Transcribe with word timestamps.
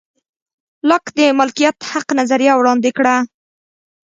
لاک 0.89 1.05
د 1.17 1.19
مالکیت 1.39 1.77
حق 1.91 2.07
نظریه 2.19 2.53
وړاندې 2.57 2.91
کړه. 2.97 3.15